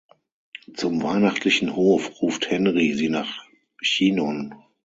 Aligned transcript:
Zum 0.73 1.03
weihnachtlichen 1.03 1.75
Hof 1.75 2.23
ruft 2.23 2.49
Henry 2.49 2.95
sie 2.95 3.09
nach 3.09 3.45
Chinon. 3.83 4.55